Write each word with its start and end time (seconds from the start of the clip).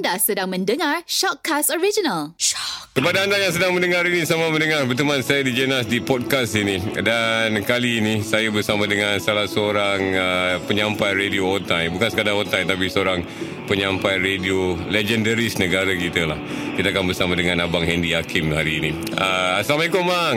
Anda 0.00 0.16
sedang 0.16 0.48
mendengar 0.48 1.04
Shockcast 1.04 1.68
Original. 1.76 2.32
Shock. 2.40 2.88
Kepada 2.96 3.20
anda 3.20 3.36
yang 3.36 3.52
sedang 3.52 3.76
mendengar 3.76 4.00
ini 4.08 4.24
Sama 4.24 4.48
mendengar 4.48 4.88
berteman 4.88 5.20
saya 5.20 5.44
di 5.44 5.52
Jenas 5.52 5.84
Di 5.84 6.00
podcast 6.00 6.56
ini 6.56 6.80
Dan 7.04 7.60
kali 7.68 8.00
ini 8.00 8.24
Saya 8.24 8.48
bersama 8.48 8.88
dengan 8.88 9.20
Salah 9.20 9.44
seorang 9.44 10.00
uh, 10.16 10.54
Penyampai 10.64 11.12
radio 11.12 11.52
otai 11.52 11.92
Bukan 11.92 12.08
sekadar 12.08 12.32
otai 12.32 12.64
Tapi 12.64 12.88
seorang 12.88 13.20
Penyampai 13.68 14.24
radio 14.24 14.72
Legendaris 14.88 15.60
negara 15.60 15.92
kita 15.92 16.32
lah 16.32 16.40
Kita 16.80 16.96
akan 16.96 17.12
bersama 17.12 17.36
dengan 17.36 17.60
Abang 17.60 17.84
Hendy 17.84 18.16
Hakim 18.16 18.56
hari 18.56 18.80
ini 18.80 18.90
uh, 19.20 19.60
Assalamualaikum 19.60 20.00
bang 20.08 20.36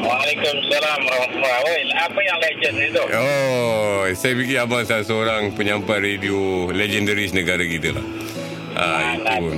Waalaikumsalam 0.00 1.00
warahmatullahi 1.04 1.84
Apa 2.00 2.20
yang 2.24 2.38
legend 2.40 2.76
itu? 2.80 3.02
Oh 3.12 4.08
Saya 4.16 4.32
fikir 4.40 4.56
abang 4.56 4.88
salah 4.88 5.04
seorang 5.04 5.52
Penyampai 5.52 6.00
radio 6.16 6.72
Legendaris 6.72 7.36
negara 7.36 7.60
kita 7.62 7.92
lah 7.92 8.39
Ah, 8.72 9.14
itu. 9.14 9.56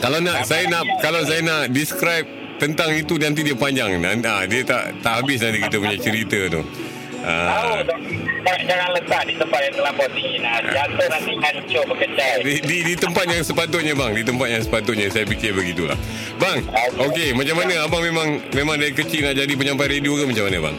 Kalau 0.00 0.18
nak 0.18 0.38
saya 0.42 0.64
nak 0.66 0.84
kalau 0.98 1.20
saya 1.22 1.40
nak 1.40 1.70
describe 1.70 2.26
tentang 2.56 2.90
itu 2.92 3.14
nanti 3.16 3.40
dia 3.42 3.54
panjang. 3.54 3.96
Nanti 3.96 4.26
ah, 4.26 4.44
dia 4.44 4.62
tak 4.62 5.00
tak 5.00 5.22
habis 5.22 5.38
nanti 5.40 5.58
kita 5.60 5.76
punya 5.76 5.96
cerita 5.96 6.38
tu. 6.50 6.60
Tahu 6.60 7.20
Ah, 7.20 7.84
tak- 7.84 8.00
Jangan 8.40 8.96
letak 8.96 9.28
di 9.28 9.36
tempat 9.36 9.60
yang 9.60 9.74
terlampau 9.76 10.08
tinggi 10.10 10.40
nah. 10.40 10.56
Jatuh 10.64 11.06
nanti 11.06 11.32
hancur 11.36 11.84
berkecai. 11.84 12.40
Di, 12.40 12.54
di, 12.64 12.76
di 12.82 12.94
tempat 12.96 13.28
yang 13.28 13.44
sepatutnya 13.44 13.92
bang. 13.92 14.16
Di 14.16 14.24
tempat 14.24 14.48
yang 14.48 14.62
sepatutnya 14.64 15.06
Saya 15.12 15.28
fikir 15.28 15.52
begitulah. 15.52 15.98
Bang 16.40 16.64
Okey 16.96 17.36
Macam 17.36 17.60
mana? 17.60 17.84
Abang 17.84 18.00
memang 18.00 18.40
Memang 18.50 18.80
dari 18.80 18.96
kecil 18.96 19.28
nak 19.28 19.36
jadi 19.36 19.52
penyampai 19.52 19.86
radio 19.90 20.16
ke 20.16 20.24
Macam 20.24 20.44
mana 20.48 20.58
bang? 20.62 20.76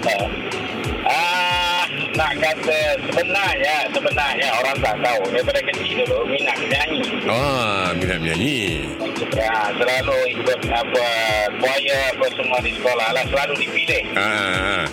Ah, 0.00 0.24
nak 2.16 2.32
kata 2.36 2.80
sebenarnya 3.06 3.76
sebenarnya 3.94 4.48
orang 4.58 4.76
tak 4.82 4.96
tahu 4.98 5.22
daripada 5.30 5.60
kecil 5.62 6.02
dulu 6.02 6.26
minat 6.26 6.56
menyanyi. 6.58 7.02
Ah, 7.30 7.94
minat 7.94 8.18
menyanyi 8.18 8.60
Ya, 9.30 9.70
selalu 9.78 10.16
ikut 10.34 10.60
apa 10.68 11.06
choir 11.60 11.98
apa 12.12 12.26
semua 12.34 12.58
di 12.60 12.72
sekolah 12.74 13.08
lah 13.14 13.24
selalu 13.30 13.54
dipilih. 13.62 14.02
ah, 14.16 14.22
ah. 14.22 14.84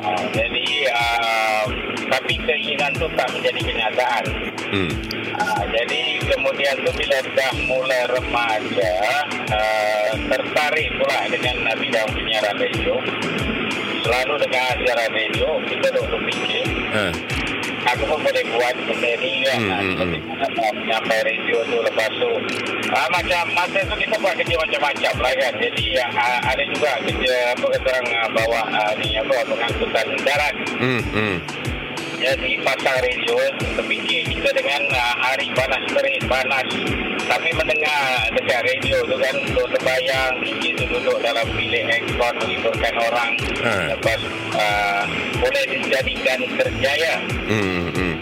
Ah, 0.00 0.22
jadi 0.32 0.66
ah, 0.96 1.64
tapi 2.08 2.34
keinginan 2.40 2.92
tu 2.96 3.06
tak 3.16 3.28
menjadi 3.32 3.60
kenyataan. 3.60 4.24
Hmm. 4.72 4.92
Ah, 5.36 5.62
jadi 5.68 6.02
kemudian 6.24 6.74
tu 6.84 6.90
bila 6.96 7.18
dah 7.36 7.52
mulai 7.68 8.02
remaja 8.08 8.92
ah, 9.52 10.12
tertarik 10.28 10.88
pula 10.96 11.20
dengan 11.28 11.56
ah, 11.68 11.76
bidang 11.76 12.08
penyiaran 12.16 12.56
radio. 12.56 12.94
Selalu 14.10 14.42
dengan 14.42 14.74
siaran 14.82 15.10
radio 15.14 15.48
kita 15.70 15.86
duk 15.94 16.02
berfikir 16.10 16.66
Ah. 16.90 17.14
aku 17.94 18.10
pun 18.10 18.18
boleh 18.18 18.42
buat 18.50 18.74
benda 18.82 19.12
ni 19.22 19.46
kan 19.46 19.54
Hmm, 19.54 19.70
hmm, 19.70 19.94
hmm, 19.94 19.94
seperti 20.02 20.34
mana 20.34 20.70
menyampai 20.74 21.18
radio 21.22 21.58
tu 21.70 21.78
lepas 21.78 22.10
tu. 22.18 22.32
Ah, 22.90 23.06
macam 23.14 23.42
masa 23.54 23.78
tu 23.86 23.94
kita 23.94 24.18
buat 24.18 24.34
kerja 24.34 24.54
macam-macam 24.58 25.14
lah 25.14 25.32
kan. 25.38 25.52
Jadi 25.62 25.84
ah, 26.02 26.38
ada 26.42 26.62
juga 26.74 26.90
kerja 27.06 27.34
apa 27.54 27.66
kata 27.70 27.86
orang 27.86 28.06
ah, 28.10 28.28
bawa 28.34 28.62
ah, 28.74 28.92
ni 28.98 29.14
apa 29.14 29.34
pengangkutan 29.46 30.06
darat. 30.26 30.54
Hmm, 30.74 31.02
hmm. 31.14 31.36
jadi 32.18 32.50
pasang 32.66 32.98
radio 32.98 33.34
terfikir 33.78 34.19
kita 34.40 34.56
dengan 34.56 34.80
uh, 34.88 35.14
hari 35.20 35.52
panas 35.52 35.84
terik 35.92 36.24
panas 36.24 36.64
tapi 37.28 37.52
mendengar 37.52 38.00
dekat 38.32 38.64
radio 38.64 38.96
tu 39.04 39.20
kan 39.20 39.36
tu 39.36 39.62
terbayang 39.76 40.32
kita 40.40 40.80
tu 40.80 40.96
duduk 40.96 41.20
dalam 41.20 41.44
bilik 41.52 41.84
aircon 41.84 42.32
menghiburkan 42.40 42.94
orang 43.04 43.30
Ha. 43.60 43.92
lepas 43.92 44.20
uh, 44.56 45.04
boleh 45.36 45.64
dijadikan 45.68 46.40
terjaya 46.56 47.20
Hmm, 47.44 47.92
hmm. 47.92 48.14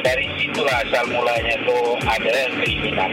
Dari 0.00 0.24
situlah 0.40 0.80
asal 0.88 1.04
mulanya 1.12 1.52
tu 1.68 1.76
ada 2.00 2.36
keinginan 2.56 3.12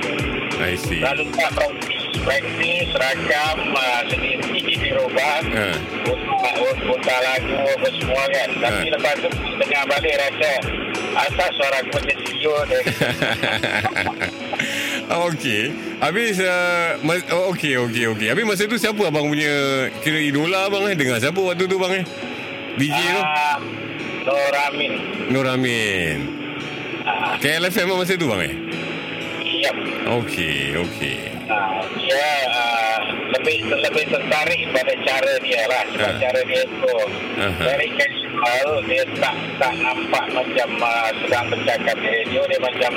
I 0.64 0.80
see 0.80 1.04
lalu 1.04 1.28
tak 1.36 1.52
praktis 1.60 2.24
praktis 2.24 2.88
rakam 2.96 3.58
uh, 3.76 4.02
sendiri 4.08 4.64
dirubah 4.64 5.44
Ha. 5.52 5.68
Putar 6.88 7.20
lagu 7.20 7.52
apa 7.68 7.88
semua 8.00 8.24
kan 8.32 8.50
Tapi 8.64 8.86
Ha. 8.88 8.94
lepas 8.96 9.16
tu 9.20 9.30
Dengar 9.60 9.84
balik 9.92 10.16
rasa 10.16 10.52
Asal 11.18 11.50
suara 11.52 11.76
aku 11.80 11.90
macam 11.94 12.16
siur 12.30 12.62
dia 12.64 12.78
Okey. 15.28 15.62
Habis 15.98 16.38
uh, 16.38 17.00
mas- 17.02 17.26
oh, 17.30 17.50
okey 17.50 17.74
okey 17.80 18.04
okey. 18.08 18.26
Habis 18.28 18.44
masa 18.46 18.66
tu 18.66 18.76
siapa 18.76 18.98
abang 19.02 19.26
punya 19.26 19.50
kira 20.00 20.18
idola 20.20 20.68
abang 20.68 20.86
eh? 20.86 20.94
Dengar 20.94 21.18
siapa 21.18 21.38
waktu 21.38 21.64
tu 21.66 21.76
bang 21.76 21.92
eh? 21.98 22.04
DJ 22.76 22.94
tu? 22.94 23.20
Ah, 23.20 23.56
Nur 24.22 24.54
Amin 24.68 24.92
Nur 25.32 25.46
Amin. 25.48 26.18
Ah, 27.02 27.34
KLFM 27.38 27.88
masa 27.90 28.14
tu 28.14 28.28
bang 28.28 28.42
eh? 28.46 28.54
Siap 29.42 29.76
Okey 30.14 30.76
okey. 30.78 31.18
Ah, 31.48 31.82
Dia 31.96 32.26
ah, 32.52 32.98
lebih 33.34 33.66
lebih 33.66 34.04
tertarik 34.08 34.62
pada 34.70 34.92
cara 35.02 35.32
dia 35.40 35.62
lah 35.66 35.82
Sebab 35.88 36.10
Ha. 36.10 36.20
cara 36.20 36.40
dia 36.44 36.62
tu 36.64 36.92
Aha. 37.40 37.64
Very 37.66 37.88
casual 38.38 38.84
Dia 38.86 39.04
tak 39.18 39.36
tak 39.58 39.74
nampak 39.78 40.26
macam 40.32 40.70
ah, 40.82 41.10
sedang 41.22 41.46
bercakap 41.50 41.96
di 41.98 42.08
radio 42.08 42.42
Dia 42.46 42.60
macam 42.62 42.92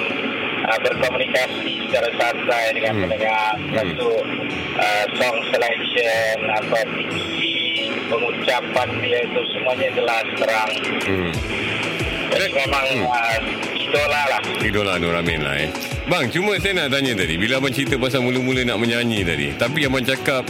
ah, 0.66 0.78
berkomunikasi 0.78 1.72
secara 1.88 2.08
santai 2.16 2.64
dengan 2.74 2.92
Hmm. 2.92 3.02
pendengar 3.06 3.48
Lepas 3.56 3.86
Hmm. 3.86 3.96
tu 3.96 4.10
ah, 4.76 5.04
song 5.16 5.36
selection 5.48 6.36
apa 6.52 6.78
diksi 6.90 7.50
pengucapan 8.06 8.88
dia 8.98 9.20
tu 9.30 9.42
semuanya 9.50 9.88
jelas 9.94 10.26
terang 10.36 10.72
Hmm. 11.06 11.32
jadi 12.30 12.46
memang 12.50 12.86
hmm. 12.92 13.06
ah, 13.06 13.36
idola 13.74 14.22
lah 14.28 14.42
Idola 14.60 14.94
Nur 14.98 15.14
Amin 15.14 15.40
lah 15.40 15.56
eh. 15.58 15.70
Bang, 16.06 16.26
cuma 16.26 16.58
saya 16.58 16.74
nak 16.74 16.90
tanya 16.90 17.14
tadi 17.14 17.38
Bila 17.38 17.58
abang 17.58 17.70
cerita 17.70 17.94
pasal 17.94 18.22
mula-mula 18.22 18.66
nak 18.66 18.82
menyanyi 18.82 19.22
tadi 19.22 19.46
Tapi 19.54 19.86
abang 19.86 20.02
cakap 20.02 20.42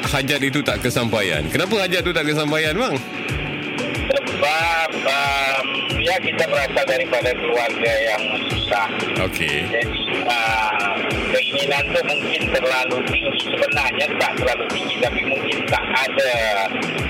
Hajat 0.00 0.40
itu 0.40 0.60
tak 0.60 0.80
kesampaian 0.80 1.40
Kenapa 1.48 1.76
hajat 1.78 2.04
itu 2.04 2.12
tak 2.12 2.24
kesampaian 2.24 2.72
bang? 2.72 2.96
Sebab 4.40 4.88
um, 5.04 5.64
ya 6.00 6.16
kita 6.16 6.48
berasal 6.48 6.84
daripada 6.88 7.28
keluarga 7.36 7.92
yang 7.92 8.22
susah. 8.48 8.88
Okey. 9.28 9.68
Jadi 9.68 10.00
uh, 10.24 10.96
keinginan 11.28 11.84
tu 11.92 12.00
mungkin 12.08 12.48
terlalu 12.48 12.96
tinggi. 13.04 13.52
Sebenarnya 13.52 14.06
tak 14.16 14.32
terlalu 14.40 14.64
tinggi 14.72 14.96
tapi 14.96 15.20
mungkin 15.28 15.60
tak 15.68 15.84
ada 15.84 16.32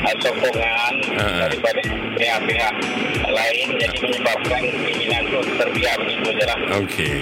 uh, 0.03 0.15
sokongan 0.19 0.95
Ha. 1.15 1.47
daripada 1.47 1.79
pihak-pihak 2.19 2.75
lain. 3.31 3.67
Jadi 3.79 3.97
menyebabkan 4.03 4.63
keinginan 4.83 5.23
tu 5.31 5.39
terbiar 5.55 5.95
begitu 6.03 6.29
je 6.35 6.45
lah 6.51 6.59
Okey. 6.83 7.17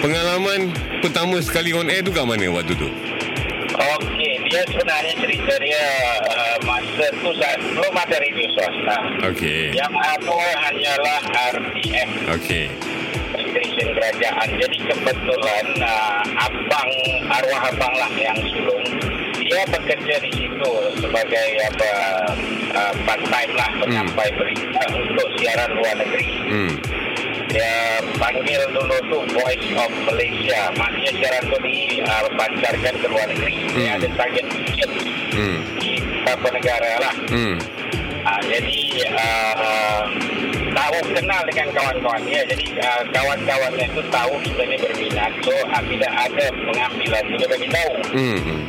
Pengalaman 0.00 0.72
pertama 1.04 1.36
sekali 1.44 1.76
on 1.76 1.92
air 1.92 2.00
tu 2.00 2.08
kat 2.08 2.24
mana 2.24 2.48
waktu 2.48 2.72
tu? 2.72 2.88
Okey, 3.74 4.33
dia 4.54 4.62
sebenarnya 4.70 5.14
cerita 5.18 5.54
dia 5.58 5.84
uh, 6.30 6.56
masa 6.62 7.10
tu 7.18 7.30
belum 7.74 7.94
ada 7.98 8.16
radio 8.22 8.46
swasta. 8.54 8.96
Okey 9.34 9.74
Yang 9.74 9.94
ada 9.98 10.38
hanyalah 10.62 11.20
RTM, 11.58 12.10
Okey 12.38 12.70
stesen 13.34 13.88
kerajaan. 13.98 14.48
Jadi 14.54 14.78
kebetulan 14.86 15.66
uh, 15.82 16.22
abang 16.38 16.90
arwah 17.34 17.62
abang 17.66 17.94
lah 17.98 18.10
yang 18.14 18.38
sulung 18.46 18.86
dia 19.42 19.62
bekerja 19.74 20.22
di 20.22 20.30
situ 20.38 20.72
sebagai 21.02 21.48
apa 21.74 21.90
uh, 22.78 22.94
part 23.02 23.22
time 23.26 23.52
lah 23.58 23.70
penyampai 23.82 24.30
berita 24.38 24.82
untuk 24.94 25.28
siaran 25.34 25.70
luar 25.74 25.94
negeri. 25.98 26.30
Hmm 26.46 26.93
Dia 27.54 28.02
panggil 28.18 28.60
dulu 28.74 28.96
tu 29.06 29.18
Voice 29.30 29.70
of 29.78 29.90
Malaysia. 30.10 30.74
Maknanya 30.74 31.12
siaran 31.14 31.44
tu 31.46 31.56
dipancarkan 31.62 32.94
ke 32.98 33.06
luar 33.06 33.26
negeri. 33.30 33.56
Dia 33.70 33.94
Hmm. 33.94 33.96
ada 34.02 34.08
target 34.18 34.46
market 34.50 34.90
Hmm 35.34 35.58
di 35.78 35.90
beberapa 36.02 36.48
negara 36.58 36.90
lah. 36.98 37.14
Hmm 37.30 37.56
Uh, 38.24 38.40
jadi 38.48 39.04
uh, 39.20 40.08
tahu 40.72 40.96
kenal 41.12 41.44
dengan 41.44 41.68
kawan-kawan 41.76 42.24
dia. 42.24 42.40
Jadi 42.48 42.72
uh, 42.80 43.04
kawan-kawannya 43.12 43.84
itu 43.84 44.00
tahu 44.08 44.32
kita 44.40 44.64
ni 44.64 44.80
berminat. 44.80 45.28
So 45.44 45.52
uh, 45.52 45.82
bila 45.84 46.08
ada 46.08 46.48
pengambilan 46.48 47.24
dia 47.36 47.44
bagi 47.44 47.68
tahu. 47.68 47.92
Hmm 48.16 48.38
hmm. 48.40 48.60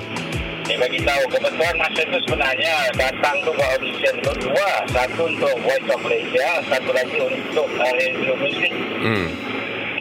Dia 0.68 0.76
bagi 0.76 1.00
tahu 1.08 1.24
kebetulan 1.32 1.76
masa 1.80 2.04
itu 2.04 2.18
sebenarnya 2.28 2.74
datang 3.00 3.38
tu 3.48 3.56
buat 3.56 3.70
audition 3.80 4.16
tu 4.28 4.32
dua. 4.44 4.72
Satu 4.92 5.24
untuk 5.24 5.56
Voice 5.64 5.88
of 5.88 6.04
Malaysia, 6.04 6.48
satu 6.68 6.92
lagi 6.92 7.18
untuk 7.24 7.68
uh, 7.80 7.94
radio 7.96 8.34
music. 8.36 8.76
Hmm 9.06 9.30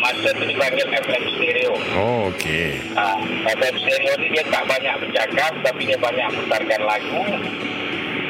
Masa 0.01 0.29
tu 0.37 0.45
dipanggil 0.45 0.85
FM 0.85 1.23
Stereo. 1.33 1.73
Oh 1.97 2.29
okey 2.29 2.77
Uh, 2.93 3.17
FM 3.49 3.75
Stereo 3.79 4.13
ni 4.17 4.29
dia 4.33 4.45
tak 4.49 4.65
banyak 4.65 4.95
bercakap 5.01 5.53
tapi 5.61 5.83
dia 5.85 5.97
banyak 5.97 6.29
putarkan 6.35 6.81
lagu. 6.85 7.21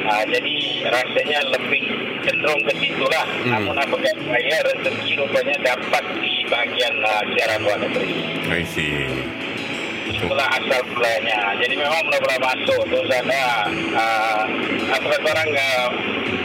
Uh, 0.04 0.24
jadi 0.28 0.54
rasanya 0.86 1.38
lebih 1.50 1.82
cenderung 2.22 2.62
ke 2.62 2.72
situ 2.78 3.04
lah. 3.08 3.26
Hmm. 3.42 3.50
Namun 3.58 3.74
apabila 3.74 4.12
saya 4.22 4.56
rezeki 4.70 5.10
rupanya 5.18 5.56
dapat 5.64 6.04
di 6.14 6.32
bahagian 6.46 6.94
uh, 7.02 7.22
siaran 7.34 7.58
luar 7.62 7.78
negeri. 7.82 8.14
I 8.50 8.62
see 8.62 9.10
Itulah 10.04 10.46
asal 10.54 10.78
mulanya. 10.94 11.58
Jadi 11.58 11.74
memang 11.74 12.06
mula-mula 12.06 12.36
masuk 12.38 12.80
tu 12.86 12.98
sana 13.10 13.66
uh, 13.96 14.42
apa 14.94 15.06
kata 15.10 15.26
orang 15.26 15.50
uh, 15.50 15.88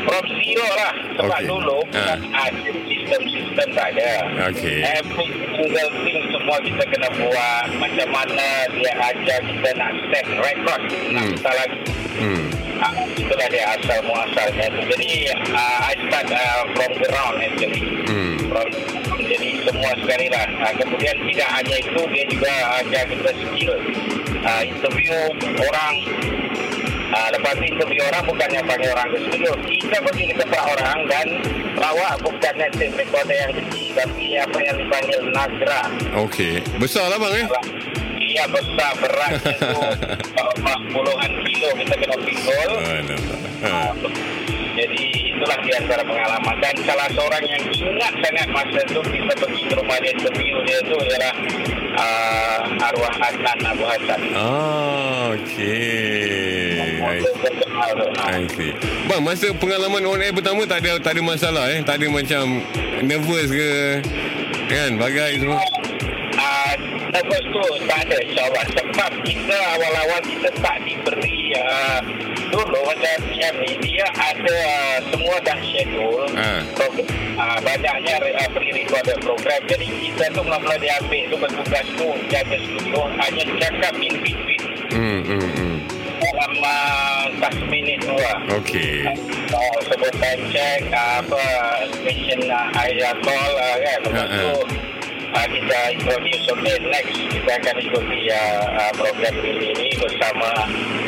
from 0.07 0.25
zero 0.41 0.67
lah. 0.73 0.93
Sebab 1.19 1.37
Okey. 1.37 1.45
dulu 1.45 1.79
Ah. 1.93 2.17
ada 2.47 2.71
sistem-sistem 3.09 3.49
pattern 3.59 3.75
tak 3.75 3.87
ada. 3.91 4.11
Okey. 4.53 4.79
Every 4.87 5.27
single 5.57 5.91
thing 6.07 6.23
semua 6.31 6.57
kita 6.63 6.83
kena 6.87 7.09
buat. 7.11 7.67
Macam 7.75 8.07
mana 8.13 8.47
dia 8.71 8.91
ajar 9.11 9.39
kita 9.43 9.69
nak 9.75 9.91
set 10.11 10.25
record. 10.39 10.81
Nak 11.11 11.23
Hmm. 11.25 11.33
kita 11.35 11.51
lagi. 11.51 11.79
Hmm. 12.19 12.45
Ah, 12.79 12.93
itulah 13.11 13.47
dia 13.51 13.63
asal 13.75 13.99
muasalnya. 14.07 14.67
Jadi 14.71 15.09
uh, 15.51 15.77
I 15.83 15.93
start 16.07 16.27
uh, 16.31 16.61
from 16.77 16.91
ground 17.03 17.35
actually. 17.43 17.83
Hmm. 18.07 18.35
From, 18.47 18.67
jadi 19.19 19.49
semua 19.67 19.91
sekali 19.99 20.27
lah. 20.31 20.47
Uh, 20.63 20.73
kemudian 20.79 21.15
tidak 21.27 21.49
hanya 21.59 21.75
itu 21.83 22.01
dia 22.15 22.23
juga 22.31 22.53
ajar 22.79 23.03
kita 23.11 23.31
skill. 23.43 23.73
Uh, 24.39 24.61
interview 24.63 25.15
orang. 25.59 25.93
Uh, 27.09 27.29
lepas 27.33 27.57
tu 27.57 27.65
interview 27.65 28.01
orang 28.05 28.21
bukannya 28.21 28.61
panggil 28.69 28.89
orang 28.93 29.07
ke 29.09 29.17
studio. 29.29 29.51
Kita 29.65 29.97
pergi 30.05 30.23
ke 30.29 30.35
tempat 30.37 30.63
orang 30.77 30.97
dan 31.09 31.27
bawa 31.73 32.09
bukan 32.21 32.53
tape 32.77 32.93
recorder 32.93 33.33
yang 33.33 33.53
kecil 33.57 33.87
tapi 33.97 34.25
apa 34.37 34.57
yang 34.61 34.75
dipanggil 34.77 35.19
nagra. 35.33 35.81
Okey. 36.21 36.61
Besar 36.77 37.09
lah 37.09 37.17
bang 37.17 37.33
eh? 37.43 37.47
Ia 38.29 38.45
besar 38.45 38.91
beratnya 39.01 39.55
tu 39.73 39.81
uh, 39.81 40.79
puluhan 40.93 41.31
kilo 41.49 41.69
kita 41.81 41.95
kena 41.97 42.17
pikul. 42.21 42.69
Alamak. 42.77 43.41
Ha. 43.59 43.91
Jadi 44.79 45.03
itulah 45.35 45.59
di 45.59 45.71
antara 45.75 46.03
pengalaman 46.05 46.55
dan 46.63 46.75
salah 46.87 47.09
seorang 47.11 47.43
yang 47.43 47.63
ingat 47.67 48.13
sangat 48.23 48.47
masa 48.53 48.79
itu 48.85 49.01
kita 49.01 49.33
pergi 49.35 49.61
ke 49.67 49.73
rumah 49.75 49.97
dia 49.99 50.11
interview 50.15 50.55
dia 50.63 50.79
tu 50.87 50.95
ialah 50.95 51.33
uh, 51.99 52.87
arwah 52.87 53.15
Adnan 53.27 53.59
Abu 53.75 53.83
Hassan. 53.83 54.19
Ah, 54.37 55.35
okey. 55.35 56.48
I, 57.09 58.45
see. 58.53 58.71
Bang, 59.09 59.25
masa 59.25 59.49
pengalaman 59.57 60.05
on 60.05 60.21
air 60.21 60.29
pertama 60.29 60.61
tak 60.69 60.85
ada 60.85 61.01
tak 61.01 61.17
ada 61.17 61.21
masalah 61.25 61.65
eh? 61.73 61.81
Tak 61.81 61.97
ada 61.97 62.05
macam 62.07 62.61
nervous 63.01 63.49
ke? 63.49 63.73
Kan, 64.69 65.01
bagai 65.01 65.41
semua. 65.41 65.57
Uh, 66.37 66.73
nervous 67.09 67.43
tu 67.49 67.63
tak 67.89 67.99
ada 68.05 68.15
insyaAllah 68.21 68.65
sebab 68.69 69.11
kita 69.25 69.57
awal-awal 69.75 70.19
kita 70.21 70.49
tak 70.61 70.77
diberi 70.85 71.57
uh, 71.57 71.99
dulu 72.49 72.79
macam 72.85 73.15
PM 73.27 73.55
ni 73.59 73.73
dia 73.81 74.05
ada 74.13 74.53
uh, 74.53 74.97
semua 75.09 75.35
dah 75.41 75.57
schedule 75.65 76.25
Ah. 76.37 76.61
program, 76.77 77.05
uh, 77.35 77.57
banyaknya 77.61 78.15
uh, 78.21 78.49
pre-recorded 78.53 79.19
program 79.19 79.61
jadi 79.67 79.87
kita 79.89 80.23
tu 80.31 80.41
mula-mula 80.45 80.75
diambil 80.77 81.23
tu 81.27 81.35
bertugas 81.37 81.85
tu 81.97 82.07
jaga 82.29 82.57
studio 82.61 83.01
hanya 83.17 83.43
cakap 83.57 83.93
in 83.97 84.15
between 84.21 84.61
Hmm, 84.89 85.21
hmm, 85.21 85.49
hmm. 85.53 85.68
Dalam 86.39 86.55
uh, 86.63 87.51
10 87.51 87.67
minit 87.67 87.99
tu 87.99 88.15
lah 88.15 88.37
Okey. 88.55 89.03
Oh, 89.51 89.75
sebut 89.83 90.13
time 90.15 90.43
check 90.47 90.87
uh, 90.87 91.19
apa 91.19 91.41
station 91.93 92.47
uh, 92.47 92.71
area 92.79 93.11
call 93.19 93.51
uh, 93.53 93.75
kan 93.75 93.97
lepas 94.01 94.15
Ha, 94.15 94.23
ha. 94.23 94.39
tu 94.39 94.51
uh, 95.29 95.47
kita 95.51 95.77
introduce 95.91 96.45
okay 96.47 96.77
next 96.87 97.11
kita 97.27 97.51
akan 97.53 97.75
ikuti 97.77 98.19
uh, 98.31 98.39
uh, 98.71 98.91
program 98.95 99.35
ini, 99.35 99.67
ini 99.69 99.87
bersama 99.99 100.47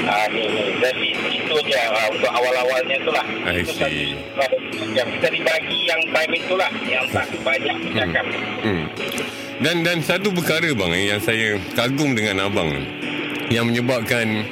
uh, 0.06 0.28
ini 0.30 0.48
jadi 0.78 1.07
itu 1.31 1.56
je 1.63 1.80
uh, 1.80 2.07
untuk 2.12 2.27
awal-awalnya 2.30 2.98
tu 3.00 3.12
lah 3.12 3.25
I 3.48 3.63
itu 3.63 3.72
see. 3.72 4.12
satu 4.36 4.57
yang 4.92 5.07
kita 5.10 5.27
dibagi 5.31 5.77
yang 5.88 6.01
time 6.12 6.34
itulah 6.36 6.72
yang 6.84 7.06
tak 7.07 7.25
banyak 7.39 7.75
bercakap 7.81 8.25
Hmm. 8.62 8.86
Dan 9.57 9.81
dan 9.81 9.98
satu 10.01 10.30
perkara 10.30 10.69
bang 10.69 10.92
eh, 10.94 11.06
yang 11.07 11.18
saya 11.18 11.57
kagum 11.74 12.13
dengan 12.13 12.45
abang 12.45 12.69
yang 13.50 13.66
menyebabkan 13.66 14.45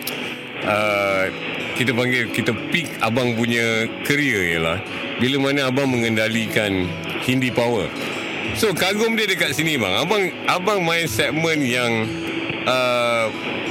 uh, 0.69 1.25
kita 1.73 1.91
panggil 1.91 2.29
kita 2.29 2.53
pick 2.69 2.87
abang 3.01 3.33
punya 3.33 3.89
career 4.05 4.55
ialah 4.55 4.77
bila 5.17 5.51
mana 5.51 5.67
abang 5.67 5.89
mengendalikan 5.89 6.87
Hindi 7.25 7.51
Power. 7.51 7.89
So 8.55 8.71
kagum 8.71 9.19
dia 9.19 9.27
dekat 9.27 9.57
sini 9.57 9.75
bang. 9.75 9.93
Abang 9.99 10.23
abang 10.47 10.79
main 10.85 11.05
segmen 11.05 11.59
yang 11.61 12.07
uh, 12.65 13.27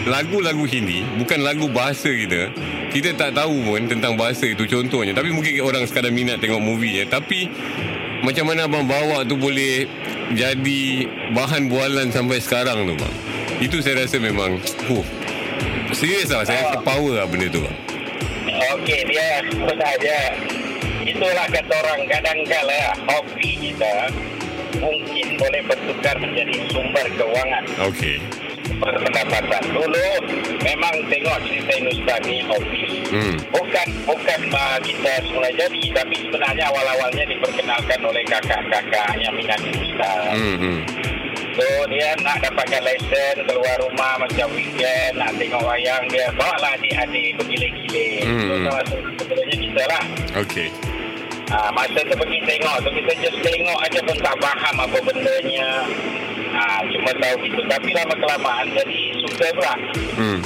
lagu-lagu 0.08 0.64
Hindi, 0.68 1.04
bukan 1.18 1.42
lagu 1.42 1.66
bahasa 1.72 2.08
kita. 2.08 2.52
Kita 2.88 3.12
tak 3.16 3.36
tahu 3.36 3.68
pun 3.68 3.84
tentang 3.84 4.16
bahasa 4.16 4.48
itu 4.48 4.64
contohnya. 4.64 5.12
Tapi 5.12 5.28
mungkin 5.28 5.52
orang 5.60 5.84
sekadar 5.84 6.08
minat 6.08 6.40
tengok 6.40 6.60
movie 6.62 7.02
je. 7.02 7.04
Tapi 7.04 7.48
macam 8.24 8.48
mana 8.48 8.64
abang 8.64 8.88
bawa 8.88 9.24
tu 9.28 9.36
boleh 9.36 9.84
jadi 10.32 10.82
bahan 11.32 11.68
bualan 11.68 12.08
sampai 12.12 12.40
sekarang 12.40 12.88
tu 12.88 12.94
bang. 12.96 13.14
Itu 13.58 13.82
saya 13.82 14.06
rasa 14.06 14.22
memang 14.22 14.62
huh, 14.88 15.04
serius 15.94 16.28
lah 16.32 16.44
saya 16.44 16.68
rasa 16.68 16.78
power 16.84 17.22
lah 17.22 17.26
benda 17.28 17.48
tu. 17.48 17.62
Okey, 18.74 19.00
dia 19.06 19.44
sudah 19.48 19.88
aja. 19.88 20.18
Itulah 21.06 21.46
kata 21.48 21.72
orang 21.72 22.02
kadang-kala 22.10 22.80
hobi 23.08 23.50
kita 23.56 24.12
mungkin 24.78 25.26
boleh 25.40 25.62
bertukar 25.64 26.14
menjadi 26.20 26.54
sumber 26.70 27.06
keuangan, 27.16 27.64
Okey. 27.88 28.20
pendapatan. 28.78 29.62
Dulu 29.72 30.08
memang 30.62 30.94
tengok 31.08 31.38
cerita 31.48 31.72
Hindustan 31.80 32.20
ni 32.28 32.36
hobi. 32.44 32.84
Hmm. 33.08 33.36
Bukan 33.50 33.88
bukan 34.04 34.40
uh, 34.52 34.78
kita 34.84 35.12
semula 35.24 35.48
jadi, 35.56 35.82
tapi 35.96 36.16
sebenarnya 36.28 36.64
awal-awalnya 36.68 37.24
diperkenalkan 37.24 38.00
oleh 38.04 38.22
kakak-kakak 38.28 39.08
yang 39.18 39.32
minat 39.34 39.60
Hindustan. 39.64 40.20
Hmm. 40.36 40.78
So 41.58 41.66
dia 41.90 42.14
nak 42.22 42.38
dapatkan 42.38 42.86
lesen 42.86 43.34
keluar 43.42 43.74
rumah 43.82 44.14
macam 44.22 44.46
weekend 44.54 45.18
nak 45.18 45.34
tengok 45.34 45.58
wayang 45.66 46.06
dia 46.06 46.30
bawa 46.38 46.54
lah 46.62 46.70
adik-adik 46.78 47.34
bergile-gile. 47.34 48.22
Hmm. 48.22 48.70
So 48.70 48.96
sebenarnya 49.18 49.56
kita 49.58 49.82
lah. 49.90 50.04
Okey. 50.38 50.70
Ha, 51.50 51.74
masa 51.74 51.98
tu 52.06 52.14
pergi 52.14 52.38
tengok 52.46 52.76
tu 52.86 52.90
kita 52.94 53.12
just 53.26 53.38
tengok 53.42 53.78
aja 53.82 53.98
pun 54.06 54.16
tak 54.22 54.38
faham 54.38 54.74
apa 54.86 54.98
bendanya. 55.02 55.82
Ha, 56.54 56.86
cuma 56.94 57.10
tahu 57.18 57.34
gitu. 57.42 57.60
Tapi 57.66 57.90
lama 57.90 58.14
kelamaan 58.14 58.66
jadi 58.78 58.98
suka 59.26 59.46
pula. 59.58 59.74
Hmm. 60.14 60.38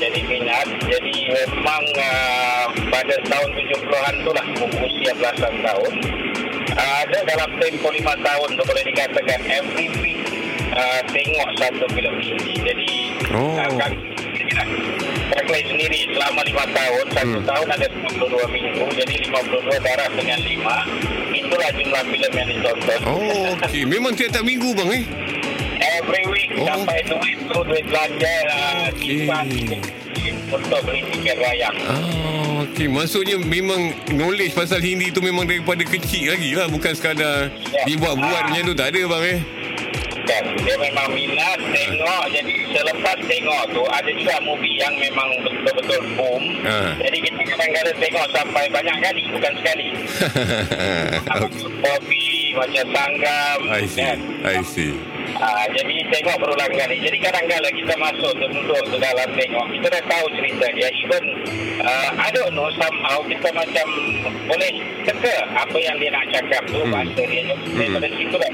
Jadi 0.00 0.20
minat. 0.32 0.64
Jadi 0.80 1.16
memang 1.28 1.84
uh, 2.00 2.64
pada 2.88 3.14
tahun 3.28 3.50
70-an 3.52 4.14
tu 4.24 4.30
lah 4.32 4.46
usia 4.80 5.12
belasan 5.12 5.54
tahun. 5.60 5.92
Uh, 6.72 6.94
ada 7.04 7.18
dalam 7.36 7.50
tempoh 7.60 7.92
lima 7.92 8.16
tahun 8.22 8.48
tu 8.56 8.62
boleh 8.64 8.84
dikatakan 8.86 9.40
every 9.44 9.92
week 10.00 10.17
uh, 10.78 11.00
tengok 11.04 11.48
satu 11.56 11.84
filem 11.90 12.14
Hindi. 12.16 12.54
Jadi 12.62 12.90
Oh. 13.28 13.58
uh, 13.58 13.70
kan, 13.76 13.92
Berkeley 15.28 15.62
sendiri 15.66 16.00
selama 16.10 16.40
lima 16.42 16.64
tahun, 16.70 17.04
satu 17.12 17.36
Hmm. 17.36 17.44
tahun 17.44 17.66
ada 17.68 17.86
92 17.86 18.46
minggu, 18.48 18.84
jadi 18.94 19.14
52 19.20 19.76
darab 19.78 20.10
dengan 20.16 20.38
5. 20.40 20.74
Itulah 21.30 21.70
jumlah 21.70 22.02
filem 22.06 22.32
yang 22.32 22.48
ditonton. 22.48 22.98
Oh, 23.04 23.44
okey. 23.60 23.82
Memang 23.84 24.12
tiap-tiap 24.14 24.42
minggu 24.42 24.72
bang 24.72 24.90
eh? 24.94 25.04
Every 25.78 26.24
week 26.26 26.50
Oh. 26.56 26.66
sampai 26.66 26.98
duit 27.04 27.38
tu, 27.44 27.58
duit 27.62 27.84
belanja, 27.86 28.34
uh, 28.48 28.88
Okey. 28.88 29.28
simpan 29.28 29.46
untuk 30.48 30.80
beli 30.82 31.02
tiket 31.06 31.36
wayang. 31.36 31.76
Ah, 31.84 32.64
okey. 32.64 32.88
Maksudnya 32.88 33.36
memang 33.38 33.80
knowledge 34.08 34.52
pasal 34.52 34.80
Hindi 34.80 35.12
tu 35.12 35.20
memang 35.20 35.44
daripada 35.44 35.84
kecil 35.84 36.32
lagi 36.32 36.50
lah. 36.52 36.66
Bukan 36.66 36.92
sekadar 36.92 37.52
Ya. 37.68 37.84
dibuat-buat 37.84 38.42
Ah. 38.42 38.48
macam 38.48 38.62
tu. 38.64 38.74
Tak 38.74 38.88
ada 38.90 39.00
bang 39.06 39.24
eh? 39.28 39.40
Kan 40.28 40.44
dia 40.54 40.76
memang 40.76 41.08
minat 41.10 41.56
tengok 41.64 42.24
jadi 42.28 42.52
selepas 42.70 43.16
tengok 43.24 43.62
tu 43.70 43.82
ada 43.88 44.10
juga 44.10 44.36
movie 44.40 44.76
yang 44.76 44.92
memang 44.94 45.28
betul-betul 45.40 46.02
boom 46.14 46.44
Ha. 46.58 46.92
jadi 46.98 47.16
kita 47.18 47.40
kadang-kadang 47.48 47.96
tengok 47.96 48.26
sampai 48.28 48.64
banyak 48.68 48.96
kali 48.98 49.22
bukan 49.30 49.52
sekali. 49.56 49.86
Bobby 51.78 52.26
macam 52.52 52.84
Sanggam 52.90 53.58
I 53.70 53.84
see. 53.86 54.02
kan 54.02 54.18
I 54.44 54.58
see. 54.62 54.92
Ha, 55.30 55.46
jadi 55.70 55.94
tengok 56.10 56.36
berulang 56.38 56.72
kali 56.72 56.96
jadi 56.98 57.18
kadang-kadang 57.20 57.74
kita 57.74 57.94
masuk 57.96 58.32
tu 58.34 58.46
duduk 58.48 58.82
tu 58.86 58.96
dalam 58.98 59.28
tengok 59.30 59.66
kita 59.70 59.86
dah 59.88 60.02
tahu 60.08 60.26
cerita 60.34 60.66
dia 60.72 60.88
even 60.90 61.24
uh, 61.80 62.10
I 62.16 62.28
don't 62.32 62.52
know 62.52 62.66
somehow 62.74 63.20
kita 63.22 63.48
macam 63.52 63.86
boleh 64.44 64.72
teka 65.04 65.34
apa 65.52 65.76
yang 65.76 65.96
dia 65.96 66.10
nak 66.10 66.24
cakap 66.28 66.62
tu 66.66 66.80
Hmm. 66.80 66.90
bahasa 66.90 67.22
dia 67.22 67.42
daripada 67.46 68.08
situ 68.10 68.34
dah 68.34 68.52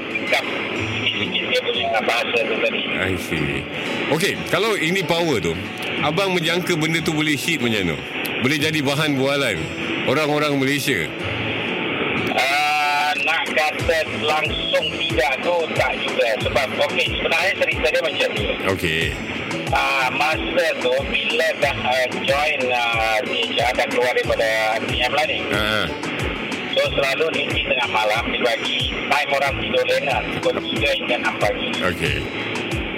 bahasa 2.01 2.37
tu 2.43 2.55
tadi 2.59 2.81
I 2.95 3.13
see. 3.15 3.61
Okey, 4.09 4.33
kalau 4.47 4.73
ini 4.75 5.03
power 5.03 5.37
tu, 5.37 5.53
abang 5.99 6.31
menjangka 6.31 6.73
benda 6.75 6.99
tu 6.99 7.11
boleh 7.11 7.35
hit 7.35 7.59
macam 7.59 7.93
tu? 7.93 7.97
Boleh 8.41 8.57
jadi 8.57 8.79
bahan 8.79 9.15
bualan 9.15 9.57
orang-orang 10.05 10.55
Malaysia? 10.55 11.05
Uh, 12.31 13.09
nak 13.23 13.43
kata 13.51 13.97
langsung 14.19 14.85
tidak 14.91 15.33
tu 15.39 15.55
tak 15.73 15.91
juga 15.97 16.27
sebab 16.41 16.67
okey 16.89 17.07
sebenarnya 17.15 17.53
cerita 17.57 17.87
dia 17.89 18.01
macam 18.01 18.29
ni 18.33 18.45
Okey. 18.67 19.03
uh, 19.71 20.07
masa 20.13 20.65
tu 20.79 20.91
bila 21.07 21.47
dah 21.57 21.77
uh, 21.79 22.07
join 22.21 22.59
uh, 22.69 23.17
dia 23.23 23.67
dah 23.71 23.87
keluar 23.87 24.11
daripada 24.11 24.47
PM 24.83 25.11
lah 25.11 25.25
ni 25.25 25.39
Ha. 25.47 25.63
So 26.75 26.83
selalu 26.91 27.25
di 27.31 27.63
tengah 27.63 27.89
malam 27.89 28.23
dibagi 28.27 28.91
time 29.07 29.31
orang 29.31 29.55
tidur 29.63 29.83
lena 29.87 30.17
pukul 30.43 30.59
3 30.59 30.99
hingga 30.99 31.17
6 31.23 31.43
pagi 31.43 31.69
Okey. 31.87 32.17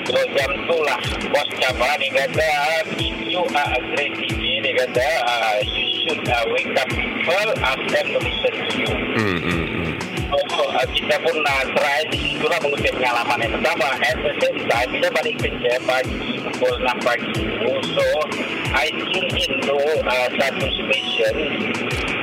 so 0.09 0.17
jam 0.33 0.51
tu 0.65 0.77
lah 0.81 0.99
bos 1.29 1.49
cabar 1.61 1.93
dia 2.01 2.09
kata 2.09 2.49
if 2.97 3.15
you 3.21 3.41
are 3.53 3.69
a 3.77 3.79
great 3.93 4.13
DJ 4.17 4.65
dia 4.65 4.73
kata 4.81 5.07
uh, 5.29 5.57
you 5.61 5.85
should 6.01 6.25
uh, 6.25 6.41
wake 6.49 6.73
up 6.73 6.89
people 6.89 7.49
ask 7.61 7.83
them 7.93 8.05
to 8.09 8.19
listen 8.25 8.53
to 8.65 8.73
you 8.81 8.91
Hmm, 9.17 9.39
hmm, 9.41 9.65
hmm. 9.65 9.91
So, 10.27 10.65
uh, 10.73 10.85
kita 10.89 11.15
pun 11.23 11.37
uh, 11.39 11.63
try 11.73 12.01
di 12.11 12.17
situlah 12.33 12.59
mengutip 12.61 12.93
pengalaman 12.99 13.41
yang 13.41 13.53
pertama. 13.57 13.89
At 13.97 14.17
the 14.21 14.33
same 14.43 14.59
time, 14.69 14.89
bila 14.93 15.07
balik 15.15 15.35
kerja 15.39 15.73
pagi 15.85 16.37
pukul 16.43 16.73
6 16.83 17.07
pagi 17.07 17.41
so 17.97 18.05
I 18.73 18.89
tune 18.93 19.31
into 19.33 19.77
uh, 20.05 20.27
satu 20.37 20.65
station 20.65 21.35